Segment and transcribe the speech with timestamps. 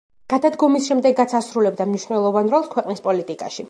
[0.33, 3.59] გადადგომის შემდეგაც ასრულებდა მნიშვნელოვან როლს ქვეყნის პოლიტიკაში.